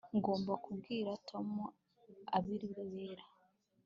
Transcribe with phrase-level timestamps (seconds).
[0.17, 1.49] ngomba kubwira tom
[2.37, 3.25] ibibera